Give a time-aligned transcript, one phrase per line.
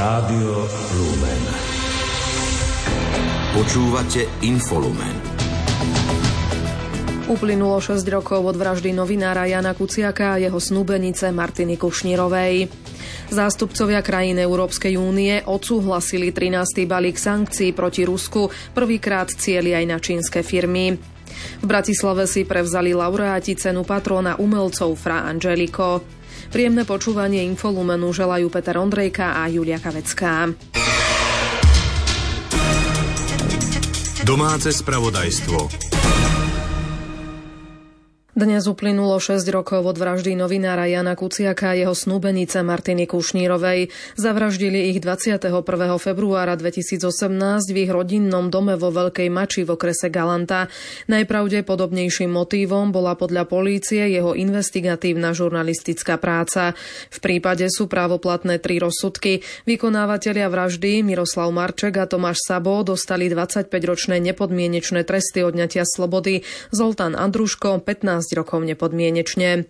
[0.00, 0.64] Rádio
[0.96, 1.42] Lumen.
[3.52, 5.12] Počúvate Infolumen.
[7.28, 12.72] Uplynulo 6 rokov od vraždy novinára Jana Kuciaka a jeho snúbenice Martiny Kušnírovej.
[13.28, 16.88] Zástupcovia krajín Európskej únie odsúhlasili 13.
[16.88, 20.96] balík sankcií proti Rusku, prvýkrát cieli aj na čínske firmy.
[21.60, 26.19] V Bratislave si prevzali laureáti cenu patróna umelcov Fra Angelico.
[26.50, 30.50] Príjemné počúvanie Infolumenu želajú Peter Ondrejka a Julia Kavecká.
[34.26, 35.99] Domáce spravodajstvo.
[38.30, 43.90] Dnes uplynulo 6 rokov od vraždy novinára Jana Kuciaka a jeho snúbenice Martiny Kušnírovej.
[44.14, 45.50] Zavraždili ich 21.
[45.98, 47.10] februára 2018
[47.74, 50.70] v ich rodinnom dome vo Veľkej Mači v okrese Galanta.
[51.10, 56.78] Najpravdepodobnejším motívom bola podľa polície jeho investigatívna žurnalistická práca.
[57.10, 59.42] V prípade sú právoplatné tri rozsudky.
[59.66, 66.46] Vykonávateľia vraždy Miroslav Marček a Tomáš Sabo dostali 25-ročné nepodmienečné tresty odňatia slobody.
[66.70, 69.64] Zoltán Andruško 15 rokov nepodmienečne.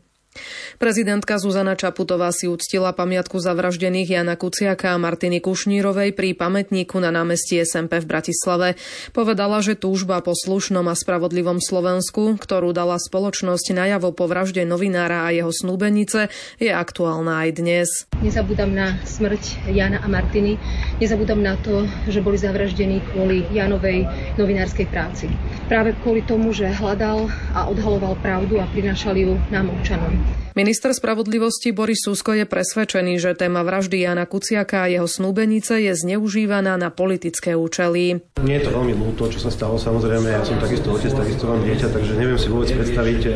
[0.78, 7.10] Prezidentka Zuzana Čaputová si uctila pamiatku zavraždených Jana Kuciaka a Martiny Kušnírovej pri pamätníku na
[7.10, 8.68] námestí SMP v Bratislave.
[9.10, 15.26] Povedala, že túžba po slušnom a spravodlivom Slovensku, ktorú dala spoločnosť najavo po vražde novinára
[15.26, 16.30] a jeho snúbenice,
[16.62, 17.88] je aktuálna aj dnes.
[18.22, 20.56] Nezabúdam na smrť Jana a Martiny,
[21.02, 24.06] nezabúdam na to, že boli zavraždení kvôli Janovej
[24.38, 25.26] novinárskej práci.
[25.66, 30.19] Práve kvôli tomu, že hľadal a odhaloval pravdu a prinášal ju nám občanom.
[30.58, 35.94] Minister spravodlivosti Boris Susko je presvedčený, že téma vraždy Jana Kuciaka a jeho snúbenice je
[35.94, 38.18] zneužívaná na politické účely.
[38.42, 39.78] Nie je to veľmi ľúto, čo sa stalo.
[39.78, 43.32] Samozrejme, ja som takisto otec, takisto mám dieťa, takže neviem si vôbec predstaviť, e,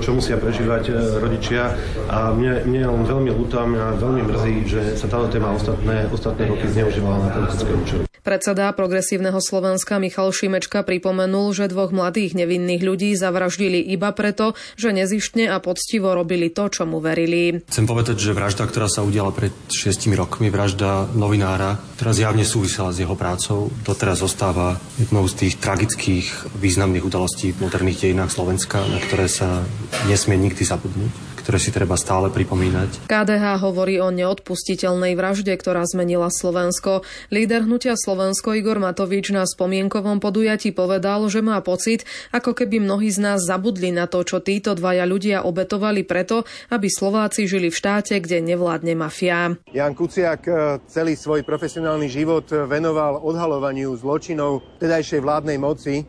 [0.00, 1.76] čo musia prežívať e, rodičia.
[2.08, 6.08] A mne, mne len veľmi ľúto a mňa veľmi mrzí, že sa táto téma ostatné,
[6.08, 8.02] ostatné roky zneužívala na politické účely.
[8.26, 14.90] Predseda progresívneho Slovenska Michal Šimečka pripomenul, že dvoch mladých nevinných ľudí zavraždili iba preto, že
[14.90, 17.60] nezištne a poctivo robili to, čo mu verili.
[17.68, 22.96] Chcem povedať, že vražda, ktorá sa udiala pred šiestimi rokmi, vražda novinára, ktorá zjavne súvisela
[22.96, 28.80] s jeho prácou, doteraz zostáva jednou z tých tragických významných udalostí v moderných dejinách Slovenska,
[28.80, 29.60] na ktoré sa
[30.08, 33.06] nesmie nikdy zabudnúť ktoré si treba stále pripomínať.
[33.06, 37.06] KDH hovorí o neodpustiteľnej vražde, ktorá zmenila Slovensko.
[37.30, 42.02] Líder hnutia Slovensko Igor Matovič na spomienkovom podujatí povedal, že má pocit,
[42.34, 46.42] ako keby mnohí z nás zabudli na to, čo títo dvaja ľudia obetovali preto,
[46.74, 49.54] aby Slováci žili v štáte, kde nevládne mafia.
[49.70, 56.02] Jan Kuciak e, celý svoj profesionálny život venoval odhalovaniu zločinov tedajšej vládnej moci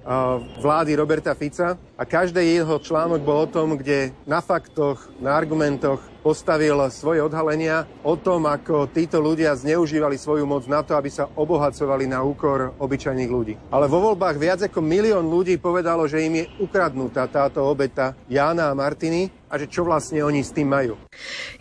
[0.58, 6.00] vlády Roberta Fica a každý jeho článok bol o tom, kde na faktoch, na argumentoch
[6.22, 11.30] postavil svoje odhalenia o tom, ako títo ľudia zneužívali svoju moc na to, aby sa
[11.34, 13.54] obohacovali na úkor obyčajných ľudí.
[13.70, 18.72] Ale vo voľbách viac ako milión ľudí povedalo, že im je ukradnutá táto obeta Jána
[18.72, 21.00] a Martiny a že čo vlastne oni s tým majú.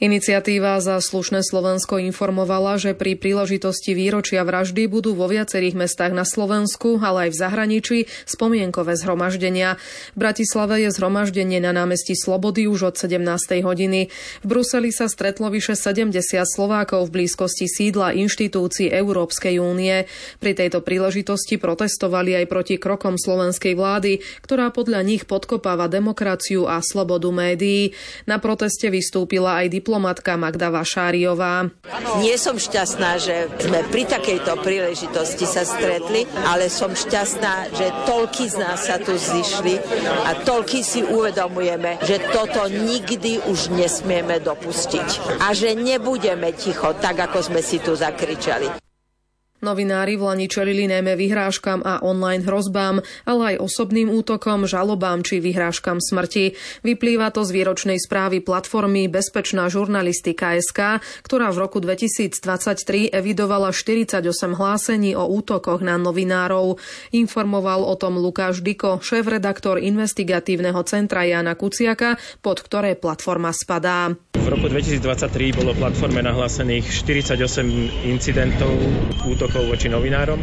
[0.03, 6.27] Iniciatíva za slušné Slovensko informovala, že pri príležitosti výročia vraždy budú vo viacerých mestách na
[6.27, 9.79] Slovensku, ale aj v zahraničí spomienkové zhromaždenia.
[10.15, 13.23] V Bratislave je zhromaždenie na námestí Slobody už od 17.
[13.63, 14.11] hodiny.
[14.43, 16.17] V Bruseli sa stretlo vyše 70
[16.49, 20.09] Slovákov v blízkosti sídla inštitúcií Európskej únie.
[20.41, 26.81] Pri tejto príležitosti protestovali aj proti krokom slovenskej vlády, ktorá podľa nich podkopáva demokraciu a
[26.81, 27.93] slobodu médií.
[28.25, 31.69] Na proteste vystúpila aj diplomatka Magda Vašáriová.
[32.25, 38.49] Nie som šťastná, že sme pri takejto príležitosti sa stretli, ale som šťastná, že toľky
[38.49, 39.77] z nás sa tu zišli
[40.25, 45.41] a toľky si uvedomujeme, že toto nikdy už nesmieme dopustiť.
[45.43, 48.86] A že nebudeme ticho, tak ako sme si tu zakričali.
[49.65, 55.41] Novinári v Lani čelili najmä vyhrážkam a online hrozbám, ale aj osobným útokom, žalobám či
[55.41, 56.53] vyhrážkam smrti.
[56.85, 64.21] Vyplýva to z výročnej správy platformy Bezpečná žurnalistika SK, ktorá v roku 2023 evidovala 48
[64.53, 66.77] hlásení o útokoch na novinárov.
[67.17, 74.13] Informoval o tom Lukáš Diko, šéf-redaktor investigatívneho centra Jana Kuciaka, pod ktoré platforma spadá.
[74.37, 78.71] V roku 2023 bolo platforme nahlásených 48 incidentov
[79.27, 80.43] útokov voči novinárom.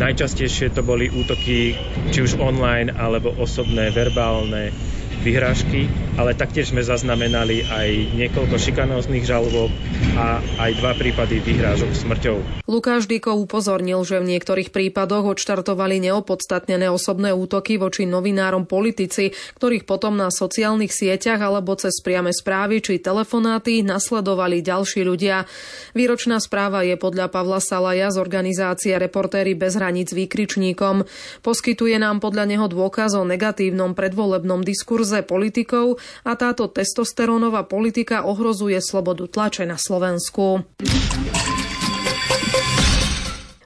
[0.00, 1.76] Najčastejšie to boli útoky
[2.10, 4.74] či už online alebo osobné, verbálne
[5.20, 5.88] vyhrážky
[6.20, 9.72] ale taktiež sme zaznamenali aj niekoľko šikanóznych žalob
[10.20, 12.38] a aj dva prípady vyhrážok smrťou.
[12.68, 19.88] Lukáš Dýko upozornil, že v niektorých prípadoch odštartovali neopodstatnené osobné útoky voči novinárom politici, ktorých
[19.88, 25.48] potom na sociálnych sieťach alebo cez priame správy či telefonáty nasledovali ďalší ľudia.
[25.96, 31.08] Výročná správa je podľa Pavla Salaja z organizácie Reportéry bez hraníc výkričníkom.
[31.40, 38.78] Poskytuje nám podľa neho dôkaz o negatívnom predvolebnom diskurze politikov a táto testosterónová politika ohrozuje
[38.78, 40.62] slobodu tlače na Slovensku.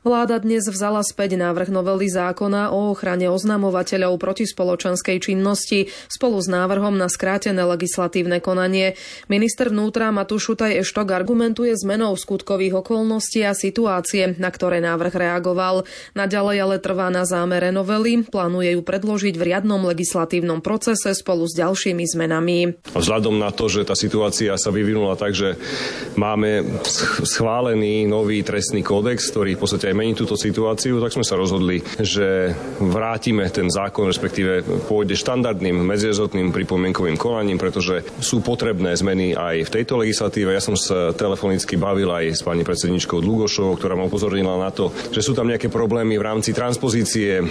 [0.04, 6.44] Vláda dnes vzala späť návrh novely zákona o ochrane oznamovateľov proti spoločenskej činnosti spolu s
[6.44, 9.00] návrhom na skrátené legislatívne konanie.
[9.32, 15.88] Minister vnútra Matúš Šutaj Eštok argumentuje zmenou skutkových okolností a situácie, na ktoré návrh reagoval.
[16.12, 21.56] Naďalej ale trvá na zámere novely, plánuje ju predložiť v riadnom legislatívnom procese spolu s
[21.56, 22.76] ďalšími zmenami.
[22.92, 25.56] Vzhľadom na to, že tá situácia sa vyvinula tak, že
[26.20, 26.60] máme
[27.24, 32.52] schválený nový trestný kódex, ktorý v podstate meniť túto situáciu, tak sme sa rozhodli, že
[32.82, 39.73] vrátime ten zákon, respektíve pôjde štandardným medzirezortným pripomienkovým konaním, pretože sú potrebné zmeny aj v
[39.81, 40.52] tejto legislatíve.
[40.52, 44.91] Ja som sa telefonicky bavil aj s pani predsedničkou Dlugošovou, ktorá ma upozornila na to,
[45.14, 47.44] že sú tam nejaké problémy v rámci transpozície e,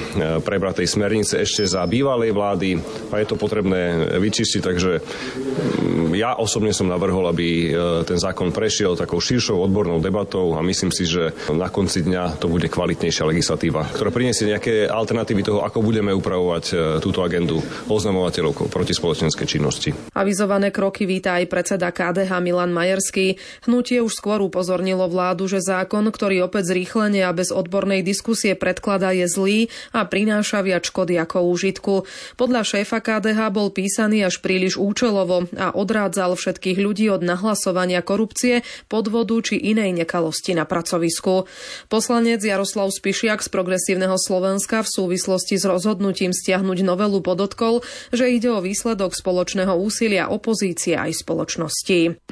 [0.43, 2.69] prebratej smernice ešte za bývalej vlády
[3.09, 7.67] a je to potrebné vyčistiť, takže mm, ja osobne som navrhol, aby e,
[8.03, 12.49] ten zákon prešiel takou širšou odbornou debatou a myslím si, že na konci dňa to
[12.49, 18.67] bude kvalitnejšia legislatíva, ktorá priniesie nejaké alternatívy toho, ako budeme upravovať e, túto agendu oznamovateľov
[18.73, 19.89] proti spoločenskej činnosti.
[20.17, 23.37] Avizované kroky víta aj predseda KDH Milan Majerský.
[23.69, 29.13] Hnutie už skôr upozornilo vládu, že zákon, ktorý opäť zrýchlenie a bez odbornej diskusie predkladá,
[29.13, 29.59] je zlý
[29.93, 31.93] a prináša viac škody ako úžitku.
[32.35, 38.65] Podľa šéfa KDH bol písaný až príliš účelovo a odrádzal všetkých ľudí od nahlasovania korupcie,
[38.89, 41.45] podvodu či inej nekalosti na pracovisku.
[41.91, 47.83] Poslanec Poslanec Jaroslav Spišiak z Progresívneho Slovenska v súvislosti s rozhodnutím stiahnuť novelu podotkol,
[48.15, 52.23] že ide o výsledok spoločného úsilia opozície aj spoločnosti.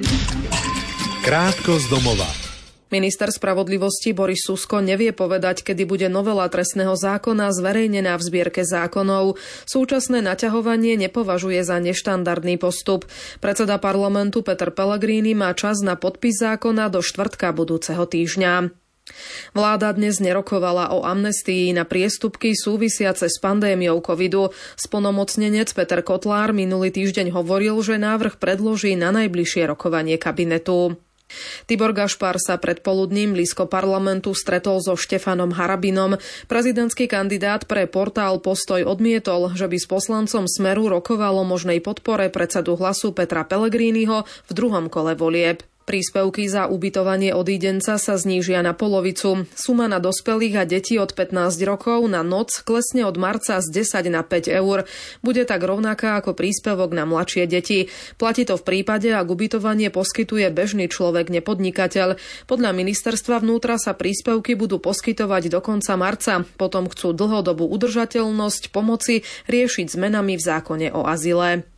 [1.28, 2.24] Krátko z domova.
[2.88, 9.36] Minister spravodlivosti Boris Susko nevie povedať, kedy bude novela trestného zákona zverejnená v zbierke zákonov.
[9.68, 13.04] Súčasné naťahovanie nepovažuje za neštandardný postup.
[13.44, 18.81] Predseda parlamentu Peter Pellegrini má čas na podpis zákona do štvrtka budúceho týždňa.
[19.52, 24.54] Vláda dnes nerokovala o amnestii na priestupky súvisiace s pandémiou covidu.
[24.80, 31.00] Splnomocnenec Peter Kotlár minulý týždeň hovoril, že návrh predloží na najbližšie rokovanie kabinetu.
[31.66, 36.20] Tibor Gašpar sa predpoludním blízko parlamentu stretol so Štefanom Harabinom.
[36.52, 42.76] Prezidentský kandidát pre portál Postoj odmietol, že by s poslancom Smeru rokovalo možnej podpore predsedu
[42.76, 45.64] hlasu Petra Pellegriniho v druhom kole volieb.
[45.82, 49.50] Príspevky za ubytovanie odídenca sa znížia na polovicu.
[49.58, 54.14] Suma na dospelých a detí od 15 rokov na noc klesne od marca z 10
[54.14, 54.86] na 5 eur.
[55.26, 57.90] Bude tak rovnaká ako príspevok na mladšie deti.
[58.22, 62.22] Platí to v prípade, ak ubytovanie poskytuje bežný človek, nepodnikateľ.
[62.46, 66.46] Podľa ministerstva vnútra sa príspevky budú poskytovať do konca marca.
[66.62, 71.71] Potom chcú dlhodobú udržateľnosť pomoci riešiť zmenami v zákone o azile.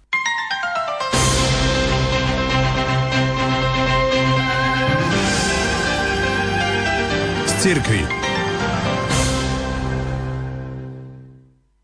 [7.63, 8.22] Cirque.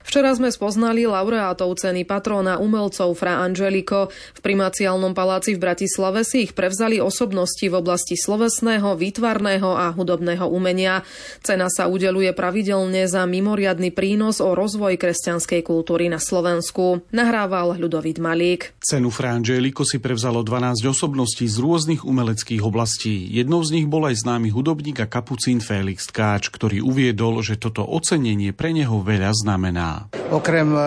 [0.09, 4.09] Včera sme spoznali laureátov ceny patróna umelcov Fra Angelico.
[4.09, 10.49] V primaciálnom paláci v Bratislave si ich prevzali osobnosti v oblasti slovesného, výtvarného a hudobného
[10.49, 11.05] umenia.
[11.45, 17.05] Cena sa udeluje pravidelne za mimoriadny prínos o rozvoj kresťanskej kultúry na Slovensku.
[17.13, 18.81] Nahrával Ľudovít Malík.
[18.81, 23.29] Cenu Fra Angelico si prevzalo 12 osobností z rôznych umeleckých oblastí.
[23.29, 27.85] Jednou z nich bol aj známy hudobník a kapucín Felix Tkáč, ktorý uviedol, že toto
[27.85, 29.98] ocenenie pre neho veľa znamená.
[30.29, 30.85] Okrem e, e,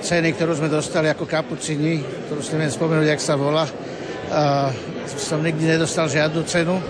[0.00, 3.64] ceny, ktorú sme dostali ako kapucini, ktorú si neviem spomenúť, jak sa volá,
[5.06, 6.82] som nikdy nedostal žiadnu cenu,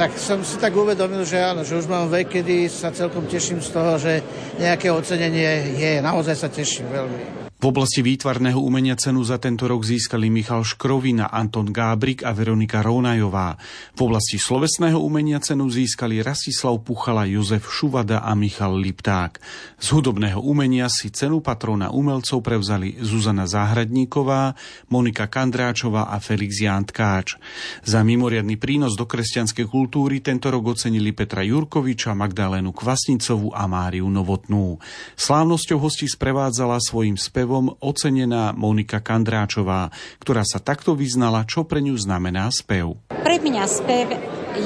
[0.00, 3.60] tak som si tak uvedomil, že áno, že už mám vek, kedy sa celkom teším
[3.60, 4.24] z toho, že
[4.56, 6.00] nejaké ocenenie je.
[6.00, 7.39] Naozaj sa teším veľmi.
[7.60, 12.80] V oblasti výtvarného umenia cenu za tento rok získali Michal Škrovina, Anton Gábrik a Veronika
[12.80, 13.52] Ronajová.
[13.92, 19.44] V oblasti slovesného umenia cenu získali Rastislav Puchala, Jozef Šuvada a Michal Lipták.
[19.76, 24.56] Z hudobného umenia si cenu patrona umelcov prevzali Zuzana Záhradníková,
[24.88, 27.36] Monika Kandráčová a Felix Tkáč.
[27.84, 34.08] Za mimoriadný prínos do kresťanskej kultúry tento rok ocenili Petra Jurkoviča, Magdalénu Kvasnicovú a Máriu
[34.08, 34.80] Novotnú.
[35.20, 39.90] Slávnosťou hostí sprevádzala svojim spevom spevom ocenená Monika Kandráčová,
[40.22, 42.94] ktorá sa takto vyznala, čo pre ňu znamená spev.
[43.10, 44.06] Pre mňa spev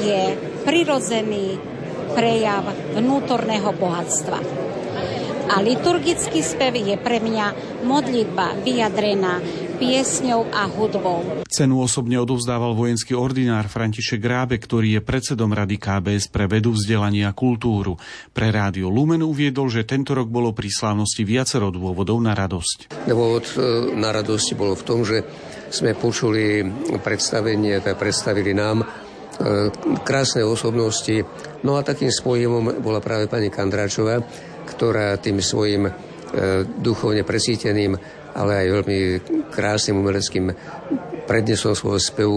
[0.05, 0.37] je
[0.69, 1.57] prirodzený
[2.13, 4.39] prejav vnútorného bohatstva
[5.49, 9.41] a liturgický spev je pre mňa modlitba vyjadrená
[9.75, 11.45] piesňou a hudbou.
[11.51, 17.27] Cenu osobne odovzdával vojenský ordinár František Grábe, ktorý je predsedom Rady KBS pre vedu, vzdelanie
[17.27, 17.99] a kultúru.
[18.31, 22.95] Pre rádio Lumen uviedol, že tento rok bolo pri slávnosti viacero dôvodov na radosť.
[23.07, 25.23] Dôvod e, na radosť bolo v tom, že
[25.75, 26.63] sme počuli
[27.03, 28.87] predstavenie, teda predstavili nám e,
[30.07, 31.27] krásne osobnosti.
[31.67, 34.23] No a takým spojimom bola práve pani Kandráčová,
[34.65, 35.93] ktorá tým svojim e,
[36.79, 38.99] duchovne presíteným, ale aj veľmi
[39.55, 40.51] krásnym umeleckým
[41.25, 42.37] prednesom svojho spevu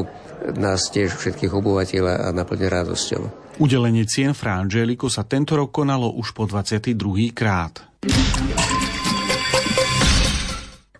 [0.55, 3.23] nás tiež všetkých obyvateľa a naplne radosťou.
[3.57, 7.33] Udelenie cien Fra Angelico sa tento rok konalo už po 22.
[7.33, 7.81] krát.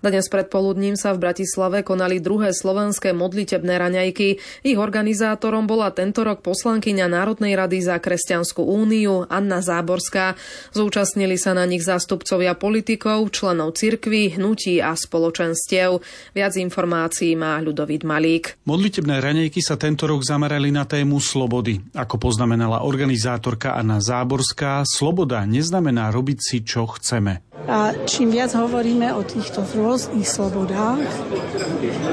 [0.08, 4.40] Dnes predpoludním sa v Bratislave konali druhé slovenské modlitebné raňajky.
[4.64, 10.40] Ich organizátorom bola tento rok poslankyňa Národnej rady za kresťanskú úniu Anna Záborská.
[10.72, 16.00] Zúčastnili sa na nich zástupcovia politikov, členov cirkvy, hnutí a spoločenstiev.
[16.32, 18.64] Viac informácií má Ľudovít Malík.
[18.64, 21.84] Modlitebné raňajky sa tento rok zamerali na tému slobody.
[21.92, 27.44] Ako poznamenala organizátorka Anna Záborská, sloboda neznamená robiť si, čo chceme.
[27.68, 31.02] A čím viac hovoríme o týchto rôznych slobodách,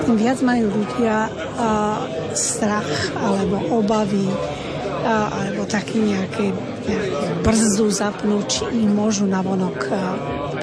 [0.09, 1.29] tým viac majú ľudia
[2.35, 4.27] strach alebo obavy
[5.05, 6.51] alebo taký nejaký,
[6.89, 6.95] nejaký
[7.45, 9.93] brzdu zapnúť, či im môžu navonok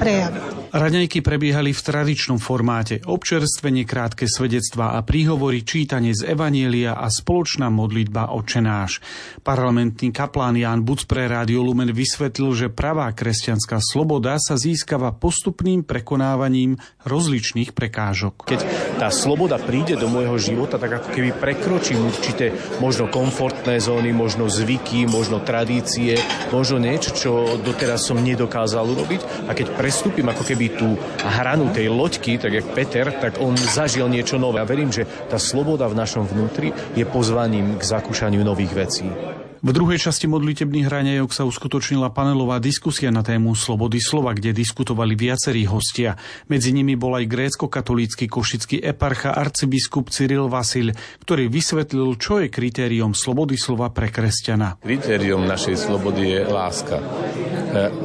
[0.02, 0.51] prejaviť.
[0.72, 3.04] Raňajky prebiehali v tradičnom formáte.
[3.04, 9.04] Občerstvenie, krátke svedectvá a príhovory, čítanie z Evanielia a spoločná modlitba očenáš.
[9.44, 15.84] Parlamentný kaplán Ján Buc pre Rádio Lumen vysvetlil, že pravá kresťanská sloboda sa získava postupným
[15.84, 18.48] prekonávaním rozličných prekážok.
[18.48, 18.60] Keď
[18.96, 22.48] tá sloboda príde do môjho života, tak ako keby prekročím určité
[22.80, 26.16] možno komfortné zóny, možno zvyky, možno tradície,
[26.48, 29.44] možno niečo, čo doteraz som nedokázal urobiť.
[29.44, 30.94] A keď prestúpim ako keby keby tú
[31.26, 34.62] hranu tej loďky, tak jak Peter, tak on zažil niečo nové.
[34.62, 39.10] A verím, že tá sloboda v našom vnútri je pozvaním k zakúšaniu nových vecí.
[39.62, 45.14] V druhej časti modlitebných hranejok sa uskutočnila panelová diskusia na tému slobody slova, kde diskutovali
[45.14, 46.18] viacerí hostia.
[46.50, 50.90] Medzi nimi bol aj grécko-katolícky košický eparcha arcibiskup Cyril Vasil,
[51.22, 54.82] ktorý vysvetlil, čo je kritériom slobody slova pre kresťana.
[54.82, 56.98] Kritériom našej slobody je láska.
[56.98, 57.04] E,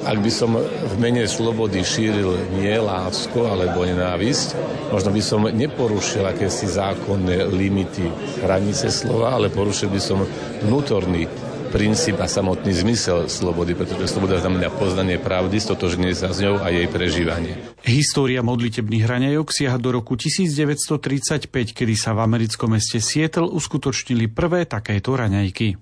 [0.06, 4.48] ak by som v mene slobody šíril nie lásku alebo nenávisť,
[4.94, 8.06] možno by som neporušil akési zákonné limity
[8.46, 10.22] hranice slova, ale porušil by som
[10.62, 16.64] vnútorný princíp a samotný zmysel slobody, pretože sloboda znamená poznanie pravdy, stotožnenie sa s ňou
[16.64, 17.60] a jej prežívanie.
[17.84, 24.66] História modlitebných hraňajok siaha do roku 1935, kedy sa v americkom meste Seattle uskutočnili prvé
[24.66, 25.76] takéto raňajky.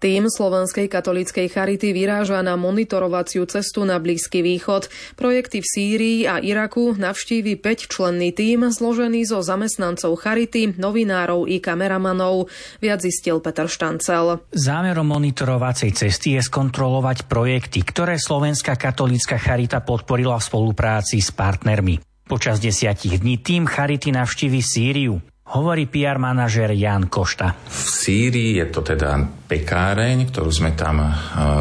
[0.00, 4.88] Tým Slovenskej katolíckej charity vyráža na monitorovaciu cestu na Blízky východ.
[5.12, 12.48] Projekty v Sýrii a Iraku navštívi 5-členný tým zložený zo zamestnancov charity, novinárov i kameramanov,
[12.80, 14.40] viac zistil Peter Štancel.
[14.56, 22.00] Zámerom monitorovacej cesty je skontrolovať projekty, ktoré Slovenská katolícka charita podporila v spolupráci s partnermi.
[22.24, 25.18] Počas desiatich dní tým Charity navštívi Sýriu,
[25.56, 27.54] hovorí PR manažer Jan Košta.
[27.66, 29.18] V Sýrii je to teda
[29.50, 31.10] pekáreň, ktorú sme tam e,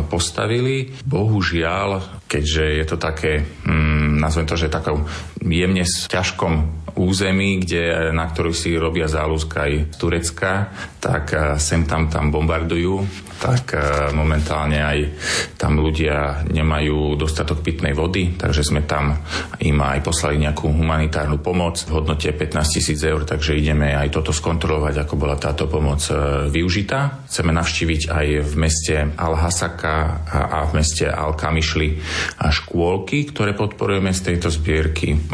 [0.05, 0.93] postavili.
[1.01, 5.09] Bohužiaľ, keďže je to také, mm, nazvem to, že takom
[5.43, 10.51] jemne ťažkom území, kde, na ktorú si robia záľuska aj z Turecka,
[10.99, 13.05] tak e, sem tam tam bombardujú,
[13.39, 14.99] tak e, momentálne aj
[15.55, 19.15] tam ľudia nemajú dostatok pitnej vody, takže sme tam
[19.63, 24.35] im aj poslali nejakú humanitárnu pomoc v hodnote 15 tisíc eur, takže ideme aj toto
[24.35, 27.23] skontrolovať, ako bola táto pomoc e, využitá.
[27.31, 29.95] Chceme navštíviť aj v meste Al-Hasaka
[30.29, 32.01] a v meste Al-Kamišli
[32.39, 35.28] škôlky, ktoré podporujeme z tejto zbierky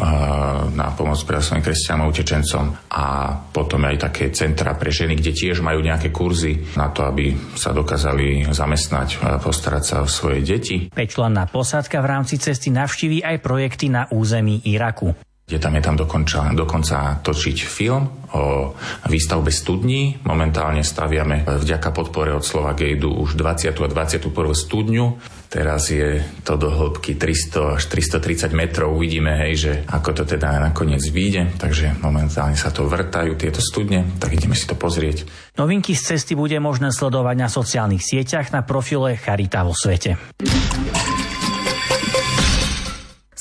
[0.75, 3.05] na pomoc svojim kresťanom, utečencom a
[3.51, 7.71] potom aj také centra pre ženy, kde tiež majú nejaké kurzy na to, aby sa
[7.71, 10.91] dokázali zamestnať a postarať sa o svoje deti.
[10.91, 15.15] Pečlenná posádka v rámci cesty navštíví aj projekty na území Iraku.
[15.45, 18.73] Kde tam je tam dokonca, dokonca točiť film o
[19.05, 20.17] výstavbe studní.
[20.25, 23.69] Momentálne staviame vďaka podpore od Slova Gejdu už 20.
[23.69, 24.25] a 21.
[24.57, 25.21] studňu.
[25.45, 28.97] Teraz je to do hĺbky 300 až 330 metrov.
[28.97, 31.53] Uvidíme, hej, že ako to teda nakoniec vyjde.
[31.61, 35.29] Takže momentálne sa to vrtajú tieto studne, tak ideme si to pozrieť.
[35.61, 40.17] Novinky z cesty bude možné sledovať na sociálnych sieťach na profile Charita vo svete.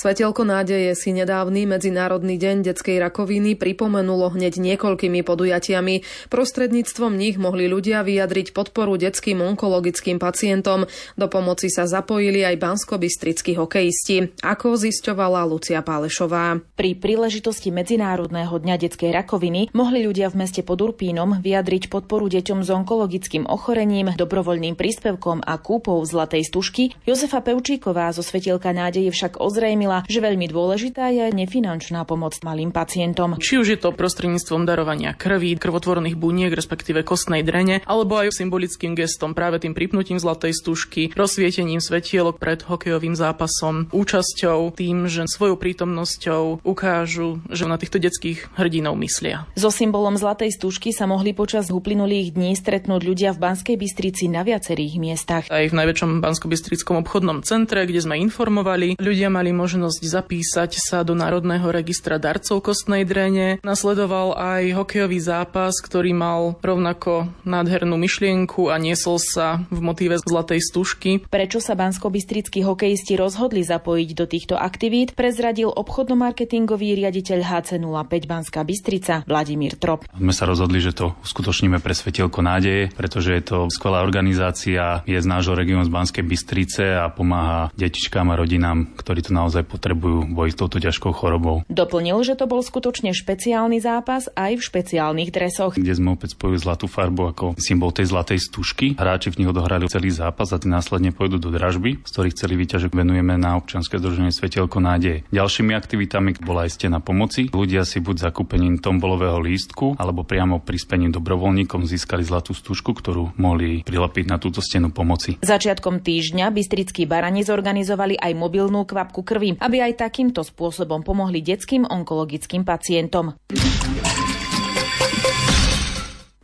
[0.05, 6.29] Svetelko nádeje si nedávny Medzinárodný deň detskej rakoviny pripomenulo hneď niekoľkými podujatiami.
[6.29, 10.85] Prostredníctvom nich mohli ľudia vyjadriť podporu detským onkologickým pacientom.
[11.17, 16.61] Do pomoci sa zapojili aj banskobistrickí hokejisti, ako zisťovala Lucia Pálešová.
[16.77, 22.61] Pri príležitosti Medzinárodného dňa detskej rakoviny mohli ľudia v meste pod Urpínom vyjadriť podporu deťom
[22.61, 26.93] s onkologickým ochorením, dobrovoľným príspevkom a kúpou zlatej stužky.
[27.09, 32.75] Jozefa Pevčíková zo Svetelka nádeje však ozrejme oznámila, že veľmi dôležitá je nefinančná pomoc malým
[32.75, 33.39] pacientom.
[33.39, 38.99] Či už je to prostredníctvom darovania krví, krvotvorných buniek, respektíve kostnej drene, alebo aj symbolickým
[38.99, 45.57] gestom práve tým pripnutím zlatej stužky, rozsvietením svetielok pred hokejovým zápasom, účasťou tým, že svojou
[45.61, 49.47] prítomnosťou ukážu, že na týchto detských hrdinov myslia.
[49.55, 54.45] So symbolom zlatej stužky sa mohli počas uplynulých dní stretnúť ľudia v Banskej Bystrici na
[54.45, 55.45] viacerých miestach.
[55.49, 61.03] Aj v najväčšom Banskobystrickom obchodnom centre, kde sme informovali, ľudia mali možnosť možnosť zapísať sa
[61.03, 63.59] do Národného registra darcov kostnej drene.
[63.67, 70.63] Nasledoval aj hokejový zápas, ktorý mal rovnako nádhernú myšlienku a niesol sa v motíve zlatej
[70.63, 71.27] stužky.
[71.27, 79.27] Prečo sa bansko-bystrickí hokejisti rozhodli zapojiť do týchto aktivít, prezradil obchodno-marketingový riaditeľ HC05 Banská Bystrica
[79.27, 80.07] Vladimír Trop.
[80.15, 85.19] Sme sa rozhodli, že to uskutočníme pre Svetielko nádeje, pretože je to skvelá organizácia, je
[85.19, 90.31] z nášho regiónu z Banskej Bystrice a pomáha detičkám a rodinám, ktorí to naozaj potrebujú
[90.31, 91.65] bojiť s touto ťažkou chorobou.
[91.73, 95.81] Doplnil, že to bol skutočne špeciálny zápas aj v špeciálnych dresoch.
[95.81, 98.93] Kde sme opäť spojili zlatú farbu ako symbol tej zlatej stužky.
[98.95, 102.93] Hráči v nich odohrali celý zápas a následne pôjdu do dražby, z ktorých celý výťažok
[102.93, 105.25] venujeme na občianske združenie Svetelko nádeje.
[105.33, 107.49] Ďalšími aktivitami bola aj stena pomoci.
[107.49, 113.87] Ľudia si buď zakúpením tombolového lístku alebo priamo prispením dobrovoľníkom získali zlatú stužku, ktorú mohli
[113.87, 115.41] prilepiť na túto stenu pomoci.
[115.41, 121.85] Začiatkom týždňa bystrickí barani zorganizovali aj mobilnú kvapku krvi aby aj takýmto spôsobom pomohli detským
[121.87, 123.37] onkologickým pacientom.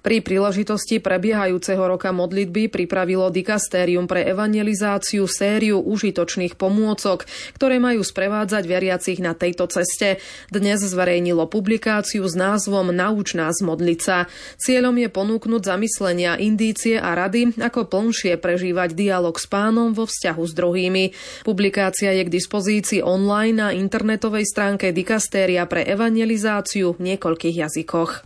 [0.00, 8.64] Pri príležitosti prebiehajúceho roka modlitby pripravilo dikastérium pre evangelizáciu sériu užitočných pomôcok, ktoré majú sprevádzať
[8.64, 10.16] veriacich na tejto ceste.
[10.49, 14.25] Dnes zverejnilo publikáciu s názvom Nauč nás modliť sa.
[14.57, 20.43] Cieľom je ponúknuť zamyslenia, indície a rady, ako plnšie prežívať dialog s pánom vo vzťahu
[20.49, 21.04] s druhými.
[21.45, 28.25] Publikácia je k dispozícii online na internetovej stránke dikastéria pre evangelizáciu v niekoľkých jazykoch.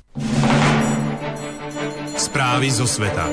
[2.25, 3.29] Správy zo sveta.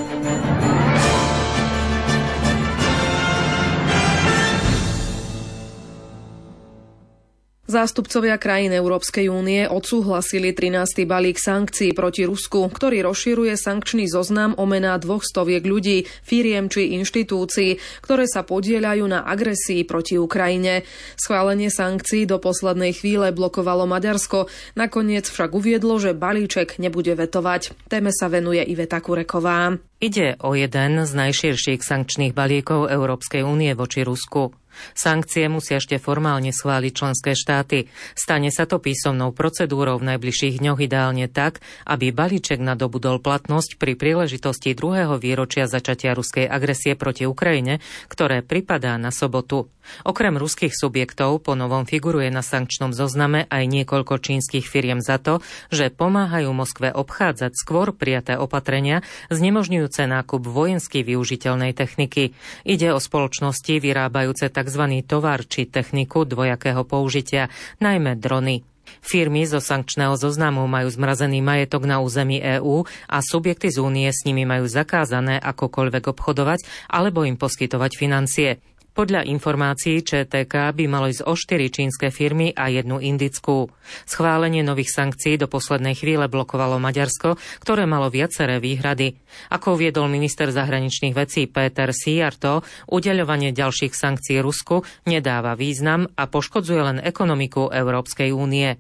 [7.71, 11.07] Zástupcovia krajín Európskej únie odsúhlasili 13.
[11.07, 16.99] balík sankcií proti Rusku, ktorý rozširuje sankčný zoznam o mená dvoch stoviek ľudí, firiem či
[16.99, 20.83] inštitúcií, ktoré sa podieľajú na agresii proti Ukrajine.
[21.15, 27.87] Schválenie sankcií do poslednej chvíle blokovalo Maďarsko, nakoniec však uviedlo, že balíček nebude vetovať.
[27.87, 29.79] Téme sa venuje Iveta Kureková.
[30.03, 34.51] Ide o jeden z najširších sankčných balíkov Európskej únie voči Rusku.
[34.93, 37.91] Sankcie musia ešte formálne schváliť členské štáty.
[38.13, 43.95] Stane sa to písomnou procedúrou v najbližších dňoch ideálne tak, aby balíček nadobudol platnosť pri
[43.95, 49.71] príležitosti druhého výročia začatia ruskej agresie proti Ukrajine, ktoré pripadá na sobotu.
[50.05, 55.41] Okrem ruských subjektov po novom figuruje na sankčnom zozname aj niekoľko čínskych firiem za to,
[55.73, 59.01] že pomáhajú Moskve obchádzať skôr prijaté opatrenia,
[59.33, 62.37] znemožňujúce nákup vojensky využiteľnej techniky.
[62.61, 65.01] Ide o spoločnosti vyrábajúce tzv.
[65.05, 67.49] tovar či techniku dvojakého použitia,
[67.81, 68.63] najmä drony.
[68.99, 74.27] Firmy zo sankčného zoznamu majú zmrazený majetok na území EÚ a subjekty z únie s
[74.27, 78.59] nimi majú zakázané akokoľvek obchodovať alebo im poskytovať financie.
[78.91, 83.71] Podľa informácií ČTK by malo ísť o štyri čínske firmy a jednu indickú.
[84.03, 89.15] Schválenie nových sankcií do poslednej chvíle blokovalo Maďarsko, ktoré malo viaceré výhrady.
[89.47, 96.81] Ako uviedol minister zahraničných vecí Peter Sijarto, udeľovanie ďalších sankcií Rusku nedáva význam a poškodzuje
[96.83, 98.75] len ekonomiku Európskej únie.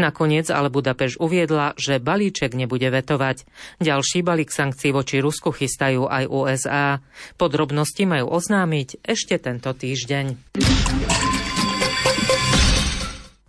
[0.00, 3.44] Nakoniec ale Budapeš uviedla, že balíček nebude vetovať.
[3.82, 6.98] Ďalší balík sankcií voči Rusku chystajú aj USA.
[7.36, 10.26] Podrobnosti majú oznámiť ešte tento týždeň.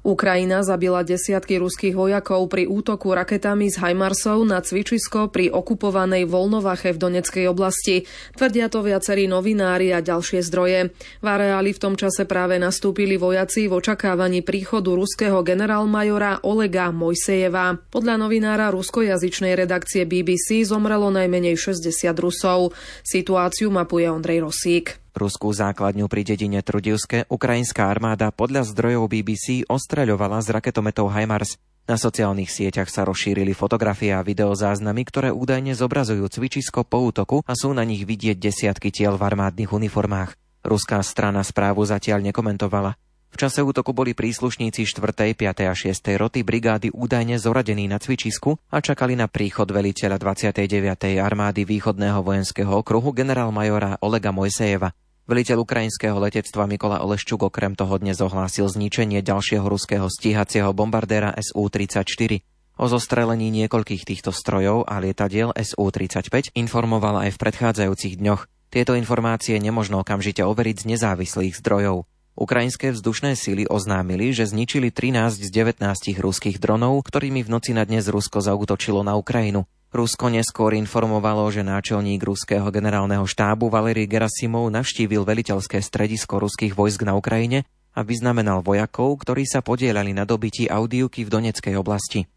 [0.08, 6.96] Ukrajina zabila desiatky ruských vojakov pri útoku raketami z Hajmarsov na cvičisko pri okupovanej Volnovache
[6.96, 8.08] v Doneckej oblasti.
[8.32, 10.96] Tvrdia to viacerí novinári a ďalšie zdroje.
[11.20, 17.76] V areáli v tom čase práve nastúpili vojaci v očakávaní príchodu ruského generálmajora Olega Mojsejeva.
[17.92, 21.84] Podľa novinára ruskojazyčnej redakcie BBC zomrelo najmenej 60
[22.16, 22.72] Rusov.
[23.04, 25.07] Situáciu mapuje Ondrej Rosík.
[25.18, 31.58] Ruskú základňu pri dedine Trudivske ukrajinská armáda podľa zdrojov BBC ostreľovala z raketometov HIMARS.
[31.90, 37.58] Na sociálnych sieťach sa rozšírili fotografie a videozáznamy, ktoré údajne zobrazujú cvičisko po útoku a
[37.58, 40.38] sú na nich vidieť desiatky tiel v armádnych uniformách.
[40.62, 42.94] Ruská strana správu zatiaľ nekomentovala.
[43.34, 45.66] V čase útoku boli príslušníci 4., 5.
[45.66, 46.14] a 6.
[46.14, 51.18] roty brigády údajne zoradení na cvičisku a čakali na príchod veliteľa 29.
[51.18, 54.94] armády východného vojenského okruhu generál-majora Olega Mojsejeva.
[55.28, 62.40] Veliteľ ukrajinského letectva Mikola Oleščuk okrem toho dnes ohlásil zničenie ďalšieho ruského stíhacieho bombardéra SU-34.
[62.80, 68.48] O zostrelení niekoľkých týchto strojov a lietadiel SU-35 informoval aj v predchádzajúcich dňoch.
[68.72, 72.08] Tieto informácie nemožno okamžite overiť z nezávislých zdrojov.
[72.40, 75.84] Ukrajinské vzdušné síly oznámili, že zničili 13 z 19
[76.24, 79.68] ruských dronov, ktorými v noci na dnes Rusko zautočilo na Ukrajinu.
[79.88, 87.08] Rusko neskôr informovalo, že náčelník ruského generálneho štábu Valery Gerasimov navštívil veliteľské stredisko ruských vojsk
[87.08, 87.64] na Ukrajine
[87.96, 92.28] a vyznamenal vojakov, ktorí sa podielali na dobití audívky v Doneckej oblasti.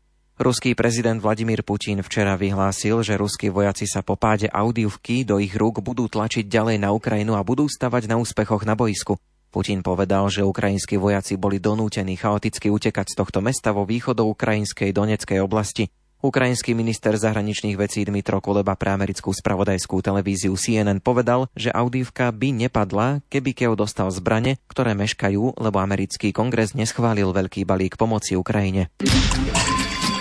[0.41, 5.53] Ruský prezident Vladimír Putin včera vyhlásil, že ruskí vojaci sa po páde audívky do ich
[5.53, 9.19] rúk budú tlačiť ďalej na Ukrajinu a budú stavať na úspechoch na boisku.
[9.51, 15.43] Putin povedal, že ukrajinskí vojaci boli donútení chaoticky utekať z tohto mesta vo východoukrajinskej Doneckej
[15.43, 15.91] oblasti.
[16.20, 22.68] Ukrajinský minister zahraničných vecí Dmitro Kuleba pre americkú spravodajskú televíziu CNN povedal, že Audívka by
[22.68, 28.92] nepadla, keby Kiev dostal zbrane, ktoré meškajú, lebo americký kongres neschválil veľký balík pomoci Ukrajine.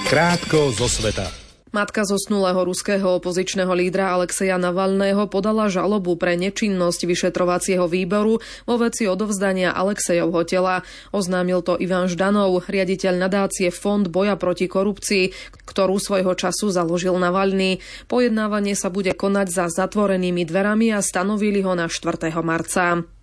[0.08, 1.49] Krátko zo sveta.
[1.70, 9.06] Matka zosnulého ruského opozičného lídra Alexeja Navalného podala žalobu pre nečinnosť vyšetrovacieho výboru vo veci
[9.06, 10.82] odovzdania Alexejovho tela.
[11.14, 15.30] Oznámil to Ivan Ždanov, riaditeľ nadácie Fond boja proti korupcii,
[15.70, 17.86] ktorú svojho času založil Navalný.
[18.10, 22.34] Pojednávanie sa bude konať za zatvorenými dverami a stanovili ho na 4.
[22.42, 23.19] marca.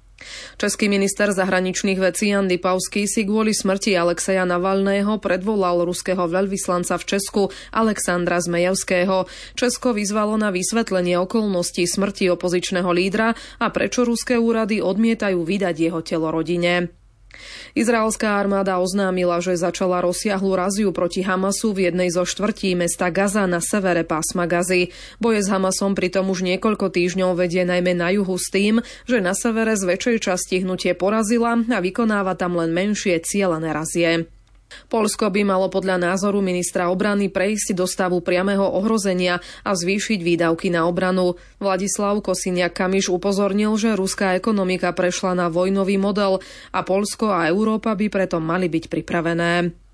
[0.57, 7.05] Český minister zahraničných vecí Jan Lipavský si kvôli smrti Alexeja Navalného predvolal ruského veľvyslanca v
[7.05, 9.29] Česku Alexandra Zmejevského.
[9.53, 16.01] Česko vyzvalo na vysvetlenie okolností smrti opozičného lídra a prečo ruské úrady odmietajú vydať jeho
[16.01, 17.06] telo rodine.
[17.77, 23.45] Izraelská armáda oznámila, že začala rozsiahlu raziu proti Hamasu v jednej zo štvrtí mesta Gaza
[23.45, 24.95] na severe pásma Gazy.
[25.19, 29.35] Boje s Hamasom pritom už niekoľko týždňov vedie najmä na juhu s tým, že na
[29.35, 34.36] severe z väčšej časti hnutie porazila a vykonáva tam len menšie cielené razie.
[34.91, 40.69] Polsko by malo podľa názoru ministra obrany prejsť do stavu priamého ohrozenia a zvýšiť výdavky
[40.75, 41.39] na obranu.
[41.63, 46.43] Vladislav Kosiniak Kamiš upozornil, že ruská ekonomika prešla na vojnový model
[46.75, 49.86] a Polsko a Európa by preto mali byť pripravené.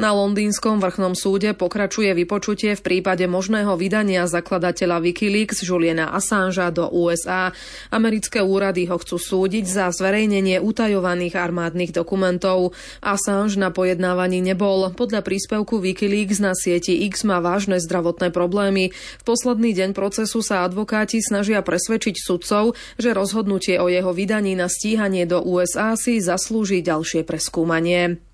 [0.00, 6.88] Na londýnskom vrchnom súde pokračuje vypočutie v prípade možného vydania zakladateľa Wikileaks Juliana Assangea do
[6.88, 7.52] USA.
[7.92, 12.72] Americké úrady ho chcú súdiť za zverejnenie utajovaných armádnych dokumentov.
[13.04, 14.92] Assange na pojednávaní nebol.
[14.94, 18.94] Podľa príspevku Wikileaks na sieti X má vážne zdravotné problémy.
[18.94, 24.70] V posledný deň procesu sa advokáti snažia presvedčiť sudcov, že rozhodnutie o jeho vydaní na
[24.70, 28.29] stíhanie do USA si zaslúži ďalšie preskúmanie.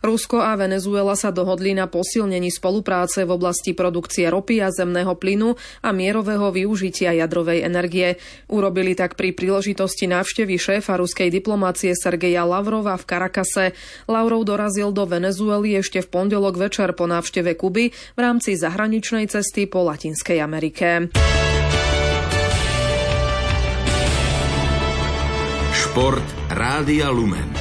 [0.00, 5.58] Rusko a Venezuela sa dohodli na posilnení spolupráce v oblasti produkcie ropy a zemného plynu
[5.82, 8.16] a mierového využitia jadrovej energie.
[8.46, 13.66] Urobili tak pri príležitosti návštevy šéfa ruskej diplomácie Sergeja Lavrova v Karakase.
[14.06, 19.66] Lavrov dorazil do Venezuely ešte v pondelok večer po návšteve Kuby v rámci zahraničnej cesty
[19.66, 21.10] po Latinskej Amerike.
[25.74, 26.22] Šport
[26.54, 27.57] Rádia Lumen.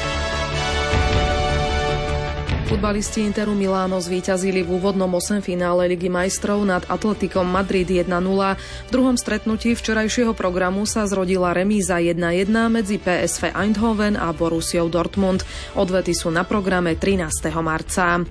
[2.68, 8.12] Futbalisti Interu Miláno zvíťazili v úvodnom 8 finále Ligy majstrov nad Atletikom Madrid 1-0.
[8.12, 12.20] V druhom stretnutí včerajšieho programu sa zrodila remíza 1-1
[12.68, 15.48] medzi PSV Eindhoven a Borussiou Dortmund.
[15.80, 17.56] Odvety sú na programe 13.
[17.64, 18.28] marca.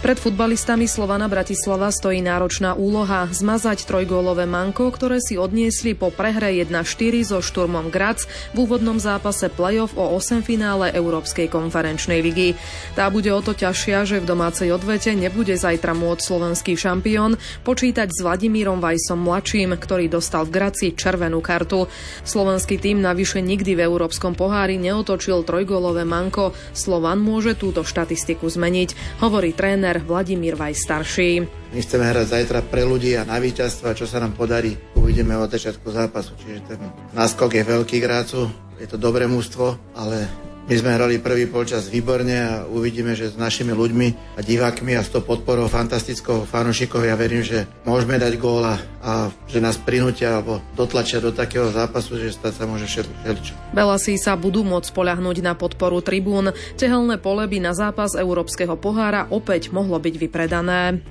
[0.00, 6.56] Pred futbalistami Slovana Bratislava stojí náročná úloha zmazať trojgólové manko, ktoré si odniesli po prehre
[6.56, 8.24] 1-4 so Šturmom Grac
[8.56, 12.56] v úvodnom zápase play-off o 8 finále Európskej konferenčnej ligy.
[12.96, 18.08] Tá bude o to ťažšia, že v domácej odvete nebude zajtra môcť slovenský šampión počítať
[18.08, 21.92] s Vladimírom Vajsom mladším, ktorý dostal v Graci červenú kartu.
[22.24, 26.56] Slovenský tým navyše nikdy v Európskom pohári neotočil trojgólové manko.
[26.72, 31.46] Slovan môže túto štatistiku zmeniť, hovorí tréner tréner Vladimír Vaj starší.
[31.46, 35.46] My chceme hrať zajtra pre ľudí a na víťazstvo, čo sa nám podarí, uvidíme od
[35.46, 36.34] začiatku zápasu.
[36.42, 36.80] Čiže ten
[37.14, 38.50] náskok je veľký grácu,
[38.82, 40.26] je to dobré mústvo, ale
[40.70, 45.02] My sme hrali prvý polčas výborne a uvidíme, že s našimi ľuďmi a divákmi a
[45.02, 50.38] s tou podporou fantastickou fanúšikov ja verím, že môžeme dať góla a že nás prinútia
[50.38, 53.74] alebo dotlačia do takého zápasu, že stať sa môže všetko.
[53.74, 56.54] Belasí sa budú môcť poľahnúť na podporu tribún.
[56.78, 61.02] Tehelné pole by na zápas Európskeho pohára opäť mohlo byť vypredané.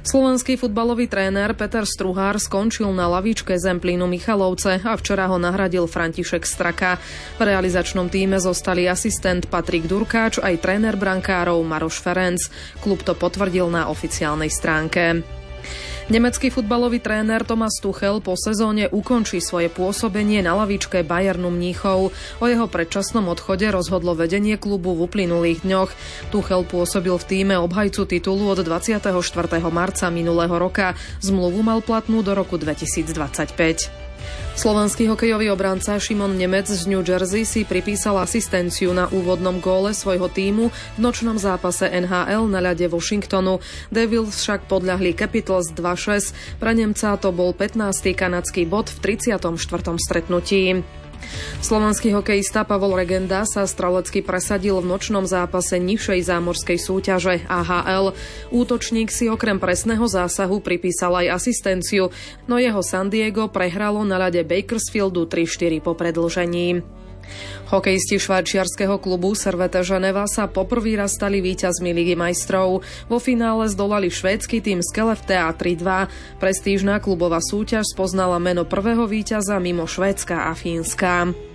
[0.00, 6.48] Slovenský futbalový tréner Peter Struhár skončil na lavičke Zemplínu Michalovce a včera ho nahradil František
[6.48, 6.96] Straka.
[7.36, 12.40] V realizačnom týme zostali asistent Patrik Durkáč aj tréner brankárov Maroš Ferenc.
[12.80, 15.20] Klub to potvrdil na oficiálnej stránke.
[16.10, 22.10] Nemecký futbalový tréner Thomas Tuchel po sezóne ukončí svoje pôsobenie na lavičke Bayernu Mníchov.
[22.42, 25.90] O jeho predčasnom odchode rozhodlo vedenie klubu v uplynulých dňoch.
[26.34, 29.06] Tuchel pôsobil v týme obhajcu titulu od 24.
[29.70, 30.98] marca minulého roka.
[31.22, 33.99] Zmluvu mal platnú do roku 2025.
[34.58, 40.26] Slovenský hokejový obranca Šimon Nemec z New Jersey si pripísal asistenciu na úvodnom góle svojho
[40.26, 43.62] týmu v nočnom zápase NHL na ľade Washingtonu.
[43.94, 46.58] Devils však podľahli Capitals 2-6.
[46.58, 48.12] Pre Nemca to bol 15.
[48.12, 49.48] kanadský bod v 34.
[49.96, 50.82] stretnutí.
[51.60, 58.16] Slovenský hokejista Pavol Regenda sa stralecky presadil v nočnom zápase nižšej zámorskej súťaže AHL.
[58.50, 62.08] Útočník si okrem presného zásahu pripísal aj asistenciu,
[62.48, 66.82] no jeho San Diego prehralo na ľade Bakersfieldu 3-4 po predlžení.
[67.70, 72.82] Hokejisti švajčiarského klubu Servete Ženeva sa poprvý raz stali víťazmi Ligy majstrov.
[73.06, 76.40] Vo finále zdolali švédsky tým Skelleftea 3-2.
[76.42, 81.49] Prestížna klubová súťaž spoznala meno prvého víťaza mimo Švédska a Fínska.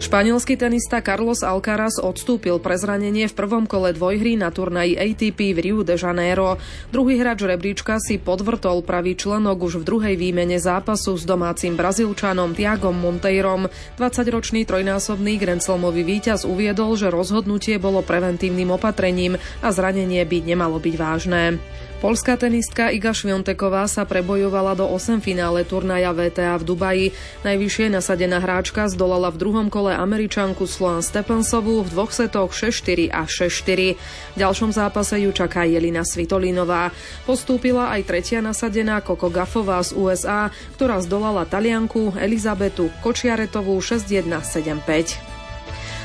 [0.00, 5.58] Španielský tenista Carlos Alcaraz odstúpil pre zranenie v prvom kole dvojhry na turnaji ATP v
[5.60, 6.56] Rio de Janeiro.
[6.88, 12.56] Druhý hráč rebríčka si podvrtol pravý členok už v druhej výmene zápasu s domácim Brazílčanom
[12.56, 13.68] Tiagom Monteirom.
[13.96, 20.80] 20-ročný trojnásobný Grand Slamový víťaz uviedol, že rozhodnutie bolo preventívnym opatrením a zranenie by nemalo
[20.80, 21.60] byť vážne.
[22.00, 27.06] Polská tenistka Iga Švionteková sa prebojovala do 8 finále turnaja VTA v Dubaji.
[27.44, 33.28] Najvyššie nasadená hráčka zdolala v druhom kole Američanku Sloan Stepensovú v dvoch setoch 6-4 a
[33.28, 34.00] 6-4.
[34.32, 36.88] V ďalšom zápase ju čaká Jelina Svitolinová.
[37.28, 40.48] Postúpila aj tretia nasadená Koko Gafová z USA,
[40.80, 45.29] ktorá zdolala Talianku Elizabetu Kočiaretovú 6-1 7-5.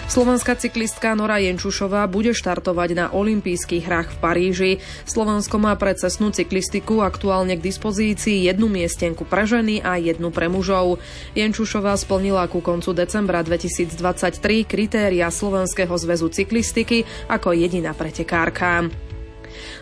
[0.05, 4.71] Slovenská cyklistka Nora Jenčušová bude štartovať na olympijských hrách v Paríži.
[5.03, 10.45] Slovensko má pre cestnú cyklistiku aktuálne k dispozícii jednu miestenku pre ženy a jednu pre
[10.45, 11.01] mužov.
[11.33, 13.97] Jenčušová splnila ku koncu decembra 2023
[14.69, 19.04] kritéria Slovenského zväzu cyklistiky ako jediná pretekárka.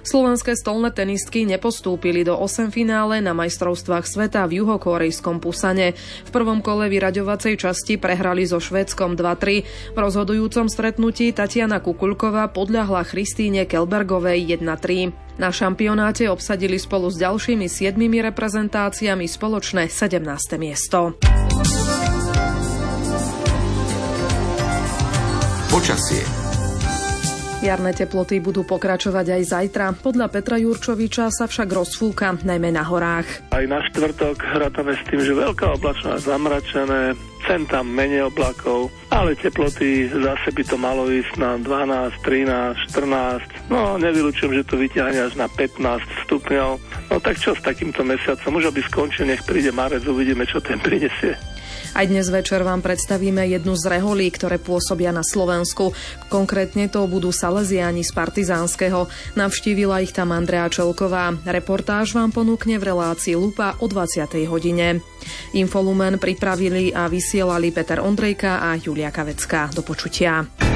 [0.03, 5.95] Slovenské stolné tenistky nepostúpili do 8 finále na majstrovstvách sveta v juhokorejskom Pusane.
[6.27, 9.95] V prvom kole vyraďovacej časti prehrali so Švédskom 2-3.
[9.95, 15.39] V rozhodujúcom stretnutí Tatiana Kukulková podľahla Christíne Kelbergovej 1-3.
[15.39, 20.59] Na šampionáte obsadili spolu s ďalšími siedmimi reprezentáciami spoločné 17.
[20.59, 21.15] miesto.
[25.73, 26.42] Počasie
[27.63, 29.85] Jarné teploty budú pokračovať aj zajtra.
[29.95, 33.23] Podľa Petra Jurčoviča sa však rozfúka, najmä na horách.
[33.55, 37.15] Aj na štvrtok rátame s tým, že veľká oblačnosť zamračené,
[37.47, 43.71] sem tam menej oblakov, ale teploty zase by to malo ísť na 12, 13, 14.
[43.71, 46.71] No, nevylučujem, že to vyťahne až na 15 stupňov.
[46.83, 48.59] No tak čo s takýmto mesiacom?
[48.59, 51.52] Už aby skončil, nech príde marec, uvidíme, čo ten prinesie.
[51.93, 55.93] Aj dnes večer vám predstavíme jednu z reholí, ktoré pôsobia na Slovensku.
[56.25, 59.05] Konkrétne to budú Salesiáni z Partizánskeho.
[59.37, 61.37] Navštívila ich tam Andrea Čelková.
[61.45, 64.25] Reportáž vám ponúkne v relácii Lupa o 20.
[64.49, 65.05] hodine.
[65.53, 69.69] Infolumen pripravili a vysielali Peter Ondrejka a Julia Kavecká.
[69.69, 70.72] Do počutia.